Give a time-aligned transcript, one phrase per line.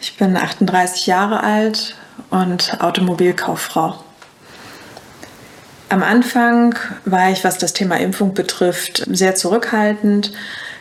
[0.00, 1.96] ich bin 38 Jahre alt
[2.30, 4.02] und Automobilkauffrau.
[5.88, 10.32] Am Anfang war ich, was das Thema Impfung betrifft, sehr zurückhaltend.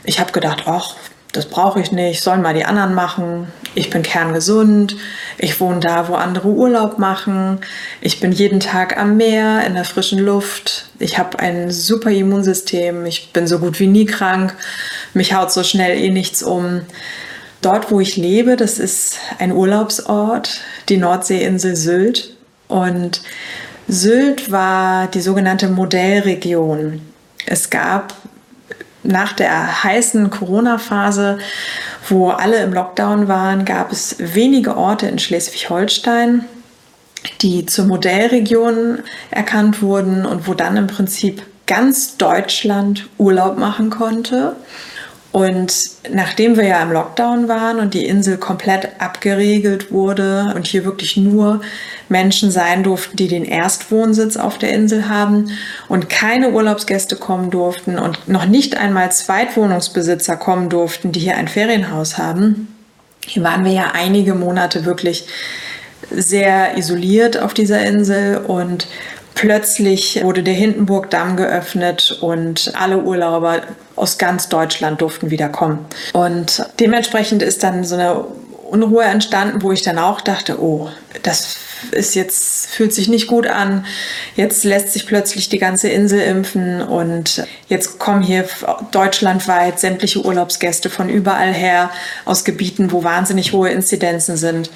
[0.04, 0.96] Ich habe gedacht, ach,
[1.34, 3.48] das brauche ich nicht, sollen mal die anderen machen.
[3.76, 4.96] Ich bin kerngesund,
[5.40, 7.60] ich wohne da, wo andere Urlaub machen.
[8.02, 10.86] Ich bin jeden Tag am Meer, in der frischen Luft.
[11.00, 14.56] Ich habe ein super Immunsystem, ich bin so gut wie nie krank.
[15.14, 16.82] Mich haut so schnell eh nichts um.
[17.64, 22.36] Dort, wo ich lebe, das ist ein Urlaubsort, die Nordseeinsel Sylt.
[22.68, 23.22] Und
[23.88, 27.02] Sylt war die sogenannte Modellregion.
[27.46, 28.16] Es gab
[29.04, 31.38] nach der heißen Corona-Phase,
[32.10, 36.44] wo alle im Lockdown waren, gab es wenige Orte in Schleswig-Holstein,
[37.42, 39.00] die zur Modellregion
[39.32, 44.58] erkannt wurden und wo dann im Prinzip ganz Deutschland Urlaub machen konnte.
[45.34, 50.86] Und nachdem wir ja im Lockdown waren und die Insel komplett abgeriegelt wurde und hier
[50.86, 51.62] wirklich nur
[52.08, 55.50] Menschen sein durften, die den Erstwohnsitz auf der Insel haben
[55.90, 61.48] und keine Urlaubsgäste kommen durften und noch nicht einmal Zweitwohnungsbesitzer kommen durften, die hier ein
[61.48, 62.68] Ferienhaus haben,
[63.26, 65.26] hier waren wir ja einige Monate wirklich
[66.12, 68.88] sehr isoliert auf dieser Insel und
[69.44, 73.64] Plötzlich wurde der Hindenburgdamm geöffnet und alle Urlauber
[73.98, 75.86] aus ganz Deutschland durften wieder kommen.
[76.14, 78.16] Und dementsprechend ist dann so eine
[78.70, 80.90] Unruhe entstanden, wo ich dann auch dachte, oh,
[81.24, 81.58] das
[81.92, 83.86] ist jetzt, fühlt sich nicht gut an.
[84.38, 88.48] Jetzt lässt sich plötzlich die ganze Insel impfen und jetzt kommen hier
[88.92, 91.92] deutschlandweit sämtliche Urlaubsgäste von überall her
[92.24, 94.72] aus Gebieten, wo wahnsinnig hohe Inzidenzen sind.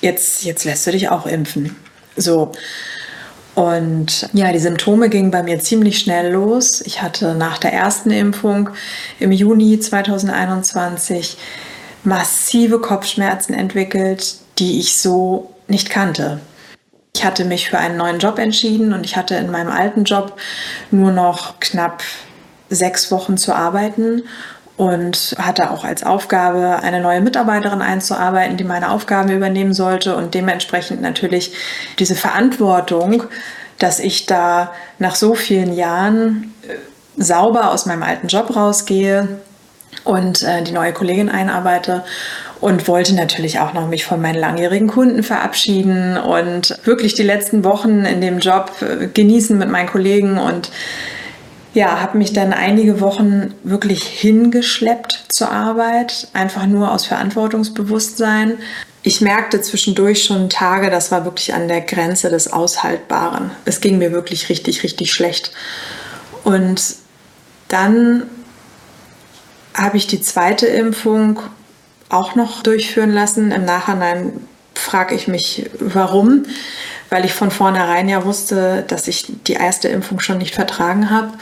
[0.00, 1.76] Jetzt, jetzt lässt du dich auch impfen.
[2.16, 2.50] So.
[3.54, 6.80] Und ja, die Symptome gingen bei mir ziemlich schnell los.
[6.82, 8.70] Ich hatte nach der ersten Impfung
[9.18, 11.36] im Juni 2021
[12.02, 16.40] massive Kopfschmerzen entwickelt, die ich so nicht kannte.
[17.14, 20.38] Ich hatte mich für einen neuen Job entschieden und ich hatte in meinem alten Job
[20.90, 22.02] nur noch knapp
[22.70, 24.22] sechs Wochen zu arbeiten
[24.82, 30.34] und hatte auch als Aufgabe, eine neue Mitarbeiterin einzuarbeiten, die meine Aufgaben übernehmen sollte und
[30.34, 31.52] dementsprechend natürlich
[32.00, 33.22] diese Verantwortung,
[33.78, 36.74] dass ich da nach so vielen Jahren äh,
[37.22, 39.28] sauber aus meinem alten Job rausgehe
[40.02, 42.02] und äh, die neue Kollegin einarbeite
[42.60, 47.62] und wollte natürlich auch noch mich von meinen langjährigen Kunden verabschieden und wirklich die letzten
[47.62, 50.72] Wochen in dem Job äh, genießen mit meinen Kollegen und
[51.74, 58.58] ja, habe mich dann einige Wochen wirklich hingeschleppt zur Arbeit, einfach nur aus Verantwortungsbewusstsein.
[59.02, 63.50] Ich merkte zwischendurch schon Tage, das war wirklich an der Grenze des Aushaltbaren.
[63.64, 65.52] Es ging mir wirklich richtig, richtig schlecht.
[66.44, 66.96] Und
[67.68, 68.24] dann
[69.74, 71.40] habe ich die zweite Impfung
[72.10, 73.50] auch noch durchführen lassen.
[73.50, 76.44] Im Nachhinein frage ich mich, warum
[77.12, 81.32] weil ich von vornherein ja wusste, dass ich die erste Impfung schon nicht vertragen habe.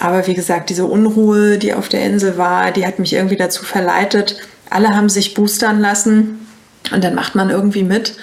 [0.00, 3.64] Aber wie gesagt, diese Unruhe, die auf der Insel war, die hat mich irgendwie dazu
[3.64, 4.36] verleitet.
[4.68, 6.44] Alle haben sich boostern lassen
[6.90, 8.16] und dann macht man irgendwie mit.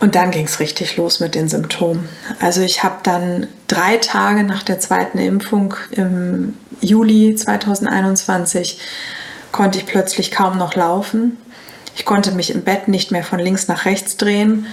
[0.00, 2.08] Und dann ging es richtig los mit den Symptomen.
[2.40, 8.80] Also ich habe dann drei Tage nach der zweiten Impfung im Juli 2021
[9.52, 11.36] konnte ich plötzlich kaum noch laufen.
[11.94, 14.66] Ich konnte mich im Bett nicht mehr von links nach rechts drehen.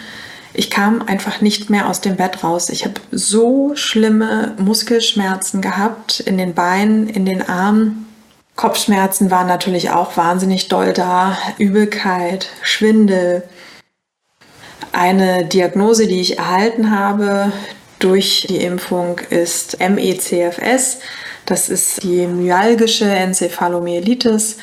[0.53, 2.69] Ich kam einfach nicht mehr aus dem Bett raus.
[2.69, 8.05] Ich habe so schlimme Muskelschmerzen gehabt in den Beinen, in den Armen.
[8.55, 11.37] Kopfschmerzen waren natürlich auch wahnsinnig doll da.
[11.57, 13.43] Übelkeit, Schwindel.
[14.91, 17.53] Eine Diagnose, die ich erhalten habe
[17.99, 20.99] durch die Impfung, ist MECFS.
[21.45, 24.57] Das ist die myalgische Enzephalomyelitis.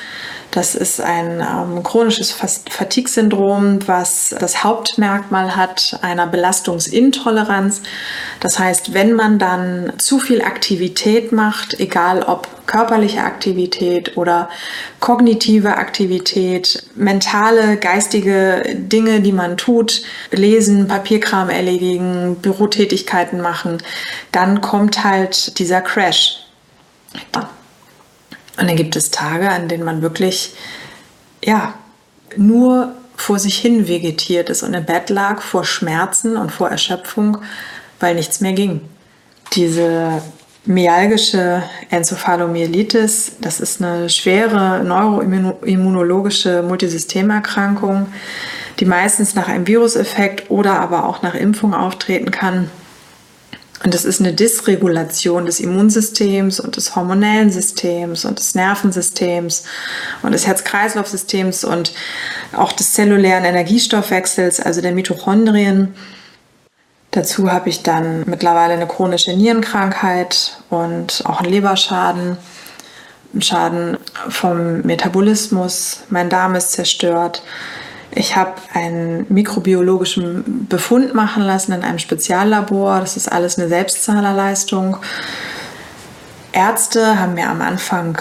[0.51, 7.83] Das ist ein ähm, chronisches Fatigue-Syndrom, was das Hauptmerkmal hat einer Belastungsintoleranz.
[8.41, 14.49] Das heißt, wenn man dann zu viel Aktivität macht, egal ob körperliche Aktivität oder
[15.01, 23.79] kognitive Aktivität, mentale, geistige Dinge, die man tut, lesen, Papierkram erledigen, Bürotätigkeiten machen,
[24.33, 26.45] dann kommt halt dieser Crash.
[28.59, 30.55] Und dann gibt es Tage, an denen man wirklich,
[31.45, 31.75] ja,
[32.37, 37.39] nur vor sich hin vegetiert ist und im Bett lag vor Schmerzen und vor Erschöpfung,
[38.01, 38.81] weil nichts mehr ging.
[39.55, 40.23] Diese
[40.65, 48.07] myalgische Enzephalomyelitis, das ist eine schwere neuroimmunologische Multisystemerkrankung,
[48.79, 52.71] die meistens nach einem Viruseffekt oder aber auch nach Impfung auftreten kann.
[53.85, 59.65] Und das ist eine Dysregulation des Immunsystems und des hormonellen Systems und des Nervensystems
[60.23, 61.93] und des Herz-Kreislauf-Systems und
[62.53, 65.95] auch des zellulären Energiestoffwechsels, also der Mitochondrien.
[67.13, 72.37] Dazu habe ich dann mittlerweile eine chronische Nierenkrankheit und auch einen Leberschaden,
[73.33, 73.97] einen Schaden
[74.29, 76.01] vom Metabolismus.
[76.11, 77.43] Mein Darm ist zerstört.
[78.19, 82.99] Ich habe einen mikrobiologischen Befund machen lassen in einem Speziallabor.
[82.99, 84.97] Das ist alles eine Selbstzahlerleistung.
[86.51, 88.21] Ärzte haben mir am Anfang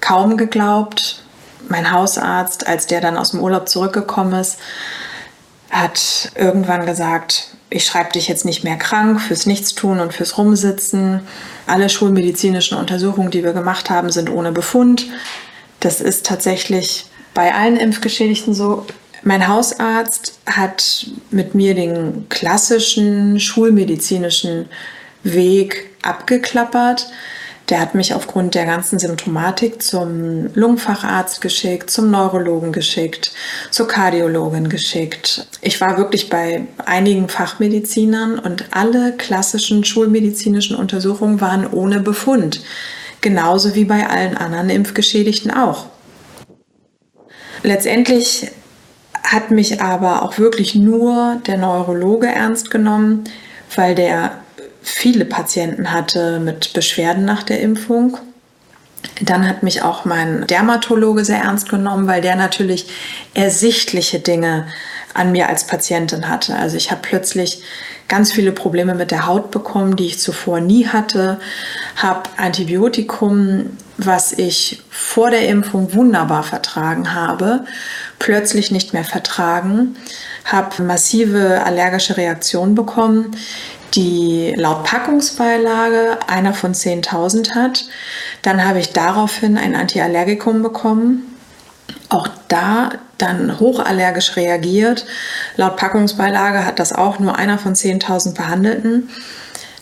[0.00, 1.24] kaum geglaubt.
[1.68, 4.60] Mein Hausarzt, als der dann aus dem Urlaub zurückgekommen ist,
[5.68, 11.22] hat irgendwann gesagt, ich schreibe dich jetzt nicht mehr krank fürs Nichtstun und fürs Rumsitzen.
[11.66, 15.06] Alle schulmedizinischen Untersuchungen, die wir gemacht haben, sind ohne Befund.
[15.80, 18.86] Das ist tatsächlich bei allen Impfgeschädigten so.
[19.26, 24.68] Mein Hausarzt hat mit mir den klassischen schulmedizinischen
[25.22, 27.08] Weg abgeklappert.
[27.70, 33.32] Der hat mich aufgrund der ganzen Symptomatik zum Lungenfacharzt geschickt, zum Neurologen geschickt,
[33.70, 35.46] zur Kardiologin geschickt.
[35.62, 42.62] Ich war wirklich bei einigen Fachmedizinern und alle klassischen schulmedizinischen Untersuchungen waren ohne Befund.
[43.22, 45.86] Genauso wie bei allen anderen Impfgeschädigten auch.
[47.62, 48.50] Letztendlich
[49.34, 53.24] hat mich aber auch wirklich nur der Neurologe ernst genommen,
[53.74, 54.38] weil der
[54.82, 58.16] viele Patienten hatte mit Beschwerden nach der Impfung.
[59.20, 62.86] Dann hat mich auch mein Dermatologe sehr ernst genommen, weil der natürlich
[63.34, 64.66] ersichtliche Dinge
[65.14, 66.56] an mir als Patientin hatte.
[66.56, 67.62] Also ich habe plötzlich
[68.08, 71.40] ganz viele Probleme mit der Haut bekommen, die ich zuvor nie hatte,
[71.96, 77.64] habe Antibiotikum, was ich vor der Impfung wunderbar vertragen habe,
[78.18, 79.96] plötzlich nicht mehr vertragen,
[80.44, 83.36] habe massive allergische Reaktionen bekommen,
[83.94, 87.84] die laut Packungsbeilage einer von 10.000 hat.
[88.42, 91.22] Dann habe ich daraufhin ein Antiallergikum bekommen.
[92.08, 95.06] Auch da dann hochallergisch reagiert.
[95.56, 99.10] Laut Packungsbeilage hat das auch nur einer von 10.000 Behandelten.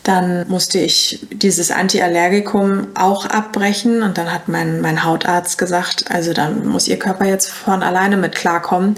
[0.03, 6.33] Dann musste ich dieses Antiallergikum auch abbrechen und dann hat mein, mein Hautarzt gesagt, also
[6.33, 8.97] dann muss Ihr Körper jetzt von alleine mit klarkommen.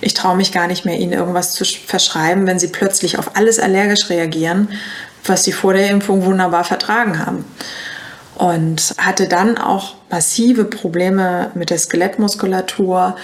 [0.00, 3.60] Ich traue mich gar nicht mehr, Ihnen irgendwas zu verschreiben, wenn Sie plötzlich auf alles
[3.60, 4.68] allergisch reagieren,
[5.24, 7.44] was Sie vor der Impfung wunderbar vertragen haben.
[8.34, 13.14] Und hatte dann auch massive Probleme mit der Skelettmuskulatur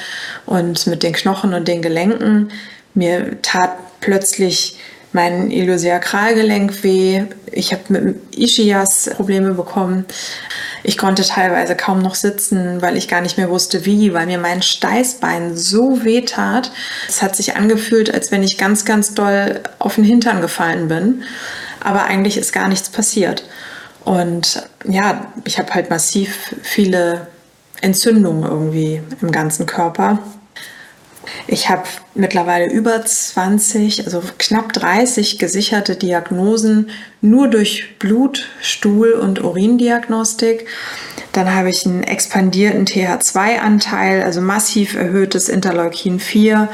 [0.44, 2.50] und mit den Knochen und den Gelenken.
[2.94, 4.79] Mir tat plötzlich
[5.16, 7.24] mein Iliosakralgelenk weh.
[7.50, 10.04] Ich habe mit Ischias Probleme bekommen.
[10.84, 14.38] Ich konnte teilweise kaum noch sitzen, weil ich gar nicht mehr wusste, wie, weil mir
[14.38, 16.70] mein Steißbein so weh tat.
[17.08, 21.24] Es hat sich angefühlt, als wenn ich ganz, ganz doll auf den Hintern gefallen bin.
[21.81, 23.44] Aber eigentlich ist gar nichts passiert.
[24.05, 27.26] Und ja, ich habe halt massiv viele
[27.81, 30.19] Entzündungen irgendwie im ganzen Körper.
[31.46, 36.90] Ich habe mittlerweile über 20, also knapp 30 gesicherte Diagnosen
[37.20, 40.66] nur durch Blut, Stuhl und Urindiagnostik.
[41.32, 46.68] Dann habe ich einen expandierten TH2-Anteil, also massiv erhöhtes Interleukin 4.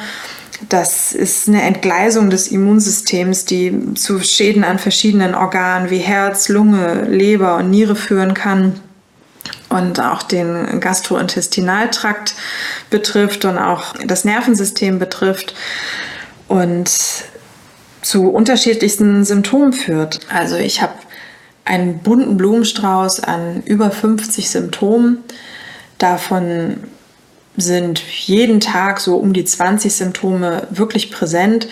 [0.69, 7.07] Das ist eine Entgleisung des Immunsystems, die zu Schäden an verschiedenen Organen wie Herz, Lunge,
[7.09, 8.81] Leber und Niere führen kann
[9.73, 12.35] und auch den Gastrointestinaltrakt
[12.93, 15.55] betrifft und auch das Nervensystem betrifft
[16.47, 16.89] und
[18.03, 20.21] zu unterschiedlichsten Symptomen führt.
[20.29, 20.95] Also ich habe
[21.65, 25.19] einen bunten Blumenstrauß an über 50 Symptomen.
[25.99, 26.79] Davon
[27.57, 31.69] sind jeden Tag so um die 20 Symptome wirklich präsent.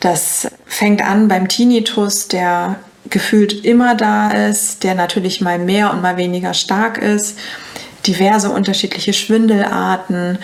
[0.00, 2.76] Das fängt an beim Tinnitus, der
[3.10, 7.38] gefühlt immer da ist, der natürlich mal mehr und mal weniger stark ist.
[8.06, 10.38] Diverse unterschiedliche Schwindelarten,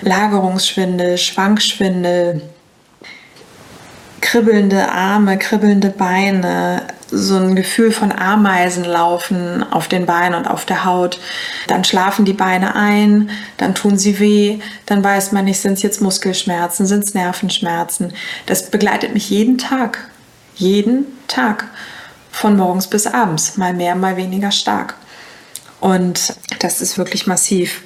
[0.00, 2.42] Lagerungsschwindel, Schwankschwindel,
[4.20, 10.86] kribbelnde Arme, kribbelnde Beine, so ein Gefühl von Ameisenlaufen auf den Beinen und auf der
[10.86, 11.20] Haut.
[11.66, 15.82] Dann schlafen die Beine ein, dann tun sie weh, dann weiß man nicht, sind es
[15.82, 18.14] jetzt Muskelschmerzen, sind es Nervenschmerzen.
[18.46, 20.08] Das begleitet mich jeden Tag.
[20.56, 21.66] Jeden Tag.
[22.30, 23.58] Von morgens bis abends.
[23.58, 24.94] Mal mehr, mal weniger stark.
[25.82, 27.82] Und das ist wirklich massiv.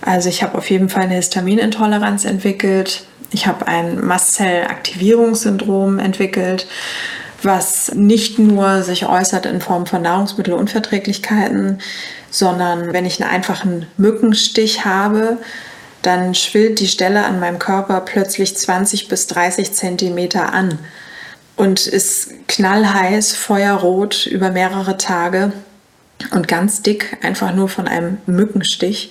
[0.00, 3.04] Also ich habe auf jeden Fall eine Histaminintoleranz entwickelt.
[3.30, 6.66] Ich habe ein Mastzellaktivierungssyndrom entwickelt,
[7.42, 11.80] was nicht nur sich äußert in Form von Nahrungsmittelunverträglichkeiten,
[12.30, 15.36] sondern wenn ich einen einfachen Mückenstich habe,
[16.00, 20.78] dann schwillt die Stelle an meinem Körper plötzlich 20 bis 30 Zentimeter an
[21.56, 25.52] und ist knallheiß, feuerrot über mehrere Tage
[26.32, 29.10] und ganz dick, einfach nur von einem Mückenstich.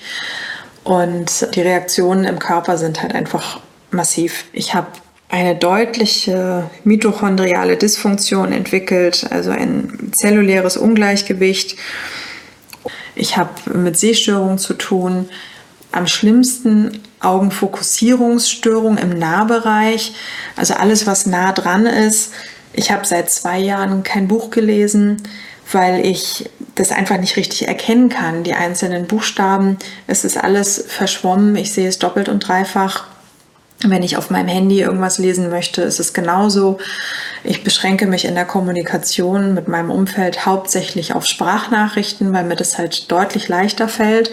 [0.83, 3.59] Und die Reaktionen im Körper sind halt einfach
[3.91, 4.45] massiv.
[4.53, 4.87] Ich habe
[5.29, 11.75] eine deutliche mitochondriale Dysfunktion entwickelt, also ein zelluläres Ungleichgewicht.
[13.15, 15.29] Ich habe mit Sehstörungen zu tun.
[15.91, 20.13] Am schlimmsten Augenfokussierungsstörungen im Nahbereich,
[20.55, 22.31] also alles, was nah dran ist.
[22.73, 25.21] Ich habe seit zwei Jahren kein Buch gelesen,
[25.71, 29.77] weil ich das einfach nicht richtig erkennen kann, die einzelnen Buchstaben.
[30.07, 33.05] Es ist alles verschwommen, ich sehe es doppelt und dreifach.
[33.85, 36.79] Wenn ich auf meinem Handy irgendwas lesen möchte, ist es genauso.
[37.45, 42.77] Ich beschränke mich in der Kommunikation mit meinem Umfeld hauptsächlich auf Sprachnachrichten, weil mir das
[42.77, 44.31] halt deutlich leichter fällt.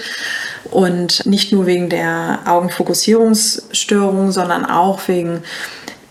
[0.73, 5.45] Und nicht nur wegen der Augenfokussierungsstörung, sondern auch wegen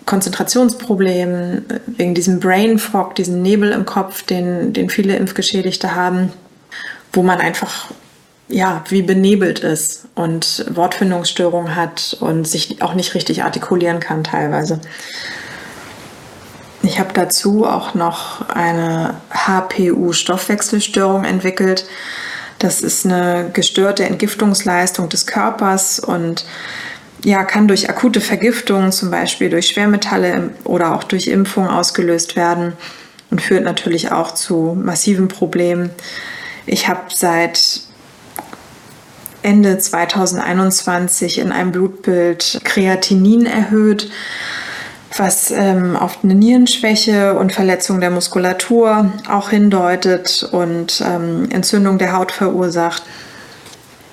[0.05, 6.31] Konzentrationsproblemen, wegen diesem Brain Fog, diesem Nebel im Kopf, den, den viele Impfgeschädigte haben,
[7.11, 7.89] wo man einfach
[8.47, 14.79] ja, wie benebelt ist und Wortfindungsstörungen hat und sich auch nicht richtig artikulieren kann teilweise.
[16.83, 21.87] Ich habe dazu auch noch eine HPU-Stoffwechselstörung entwickelt.
[22.59, 26.45] Das ist eine gestörte Entgiftungsleistung des Körpers und
[27.25, 32.73] ja, kann durch akute Vergiftungen, zum Beispiel durch Schwermetalle oder auch durch Impfung ausgelöst werden
[33.31, 35.89] und führt natürlich auch zu massiven Problemen.
[36.67, 37.81] Ich habe seit
[39.41, 44.11] Ende 2021 in einem Blutbild Kreatinin erhöht,
[45.17, 52.13] was ähm, auf eine Nierenschwäche und Verletzung der Muskulatur auch hindeutet und ähm, Entzündung der
[52.13, 53.01] Haut verursacht.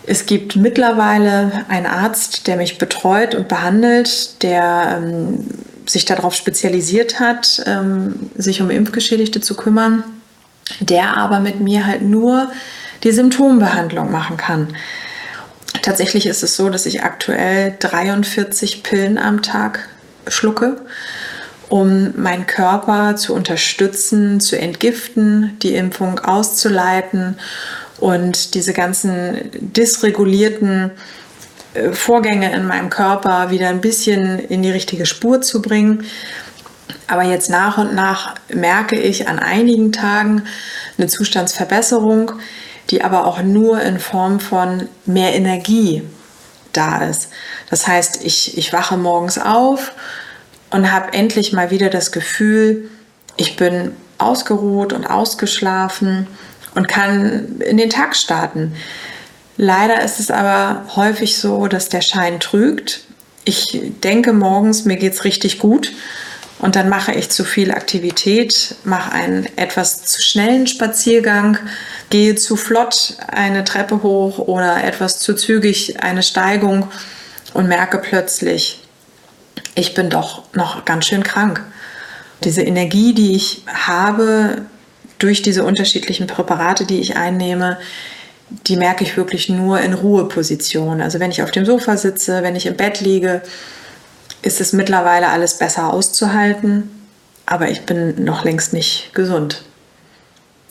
[0.07, 5.47] Es gibt mittlerweile einen Arzt, der mich betreut und behandelt, der ähm,
[5.87, 10.03] sich darauf spezialisiert hat, ähm, sich um Impfgeschädigte zu kümmern,
[10.81, 12.51] der aber mit mir halt nur
[13.05, 14.69] die Symptombehandlung machen kann.
[15.83, 19.89] Tatsächlich ist es so, dass ich aktuell 43 Pillen am Tag
[20.29, 20.77] schlucke,
[21.69, 27.37] um meinen Körper zu unterstützen, zu entgiften, die Impfung auszuleiten
[28.03, 30.91] und diese ganzen dysregulierten
[31.75, 36.05] äh, Vorgänge in meinem Körper wieder ein bisschen in die richtige Spur zu bringen.
[37.07, 40.43] Aber jetzt nach und nach merke ich an einigen Tagen
[40.99, 42.33] eine Zustandsverbesserung
[42.91, 46.03] die aber auch nur in Form von mehr Energie
[46.73, 47.31] da ist.
[47.71, 49.93] Das heißt, ich, ich wache morgens auf
[50.71, 52.91] und habe endlich mal wieder das Gefühl,
[53.37, 56.27] ich bin ausgeruht und ausgeschlafen
[56.75, 58.75] und kann in den Tag starten.
[59.57, 63.05] Leider ist es aber häufig so, dass der Schein trügt.
[63.45, 65.93] Ich denke morgens, mir geht es richtig gut
[66.59, 71.59] und dann mache ich zu viel Aktivität, mache einen etwas zu schnellen Spaziergang,
[72.09, 76.89] gehe zu flott eine Treppe hoch oder etwas zu zügig eine Steigung
[77.53, 78.81] und merke plötzlich,
[79.75, 81.63] ich bin doch noch ganz schön krank.
[82.45, 84.63] Diese Energie, die ich habe
[85.23, 87.79] durch diese unterschiedlichen Präparate, die ich einnehme,
[88.67, 91.01] die merke ich wirklich nur in Ruheposition.
[91.01, 93.43] Also wenn ich auf dem Sofa sitze, wenn ich im Bett liege,
[94.43, 96.91] ist es mittlerweile alles besser auszuhalten,
[97.47, 99.65] aber ich bin noch längst nicht gesund.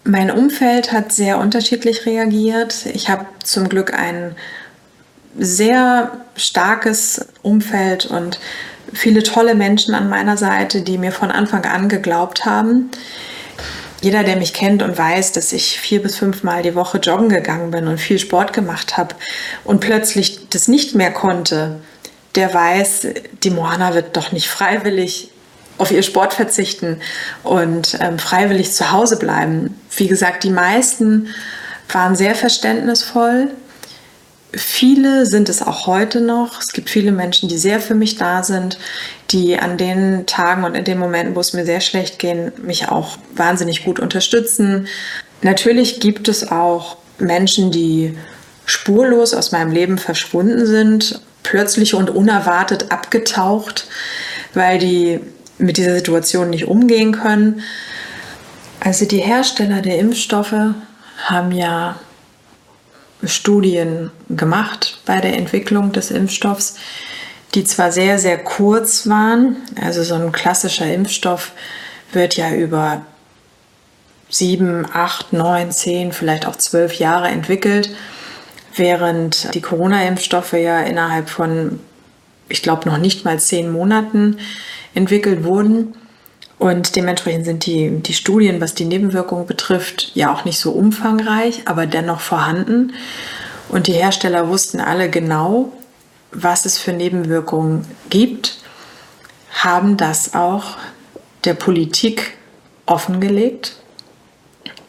[0.03, 2.85] Mein Umfeld hat sehr unterschiedlich reagiert.
[2.93, 4.35] Ich habe zum Glück ein
[5.37, 8.39] sehr starkes Umfeld und
[8.93, 12.89] viele tolle Menschen an meiner Seite, die mir von Anfang an geglaubt haben.
[14.01, 17.29] Jeder, der mich kennt und weiß, dass ich vier bis fünf Mal die Woche joggen
[17.29, 19.15] gegangen bin und viel Sport gemacht habe
[19.63, 21.79] und plötzlich das nicht mehr konnte,
[22.35, 23.07] der weiß,
[23.43, 25.29] die Moana wird doch nicht freiwillig
[25.77, 27.01] auf ihr Sport verzichten
[27.43, 29.79] und ähm, freiwillig zu Hause bleiben.
[29.95, 31.27] Wie gesagt, die meisten
[31.91, 33.49] waren sehr verständnisvoll.
[34.53, 36.59] Viele sind es auch heute noch.
[36.59, 38.77] Es gibt viele Menschen, die sehr für mich da sind,
[39.29, 42.89] die an den Tagen und in den Momenten, wo es mir sehr schlecht geht, mich
[42.89, 44.87] auch wahnsinnig gut unterstützen.
[45.41, 48.17] Natürlich gibt es auch Menschen, die
[48.65, 53.87] spurlos aus meinem Leben verschwunden sind, plötzlich und unerwartet abgetaucht,
[54.53, 55.21] weil die
[55.57, 57.61] mit dieser Situation nicht umgehen können.
[58.79, 60.73] Also die Hersteller der Impfstoffe
[61.23, 61.99] haben ja
[63.23, 66.75] Studien gemacht bei der Entwicklung des Impfstoffs,
[67.53, 71.51] die zwar sehr, sehr kurz waren, also so ein klassischer Impfstoff
[72.13, 73.05] wird ja über
[74.29, 77.89] sieben, acht, neun, zehn, vielleicht auch zwölf Jahre entwickelt,
[78.75, 81.79] während die Corona-Impfstoffe ja innerhalb von,
[82.47, 84.37] ich glaube, noch nicht mal zehn Monaten
[84.93, 85.93] entwickelt wurden.
[86.61, 91.63] Und dementsprechend sind die, die Studien, was die Nebenwirkungen betrifft, ja auch nicht so umfangreich,
[91.65, 92.93] aber dennoch vorhanden.
[93.67, 95.73] Und die Hersteller wussten alle genau,
[96.31, 98.59] was es für Nebenwirkungen gibt,
[99.49, 100.77] haben das auch
[101.45, 102.37] der Politik
[102.85, 103.77] offengelegt.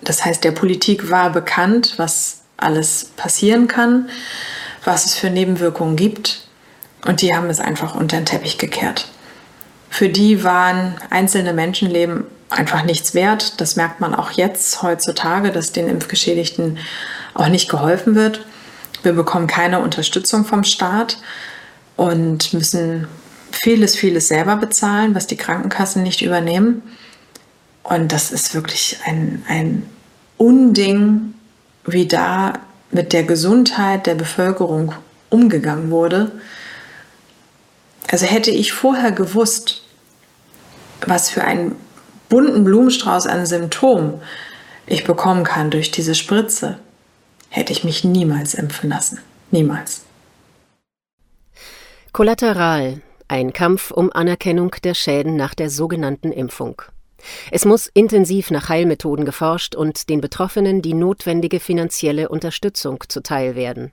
[0.02, 4.10] Das heißt, der Politik war bekannt, was alles passieren kann,
[4.84, 6.46] was es für Nebenwirkungen gibt.
[7.06, 9.08] Und die haben es einfach unter den Teppich gekehrt.
[9.92, 13.60] Für die waren einzelne Menschenleben einfach nichts wert.
[13.60, 16.78] Das merkt man auch jetzt heutzutage, dass den Impfgeschädigten
[17.34, 18.40] auch nicht geholfen wird.
[19.02, 21.18] Wir bekommen keine Unterstützung vom Staat
[21.96, 23.06] und müssen
[23.50, 26.82] vieles, vieles selber bezahlen, was die Krankenkassen nicht übernehmen.
[27.82, 29.82] Und das ist wirklich ein, ein
[30.38, 31.34] Unding,
[31.84, 32.54] wie da
[32.92, 34.94] mit der Gesundheit der Bevölkerung
[35.28, 36.32] umgegangen wurde.
[38.10, 39.82] Also hätte ich vorher gewusst,
[41.06, 41.76] was für einen
[42.28, 44.20] bunten Blumenstrauß an Symptomen
[44.86, 46.78] ich bekommen kann durch diese Spritze,
[47.48, 49.20] hätte ich mich niemals impfen lassen.
[49.50, 50.02] Niemals.
[52.12, 53.00] Kollateral.
[53.28, 56.82] Ein Kampf um Anerkennung der Schäden nach der sogenannten Impfung.
[57.50, 63.92] Es muss intensiv nach Heilmethoden geforscht und den Betroffenen die notwendige finanzielle Unterstützung zuteil werden.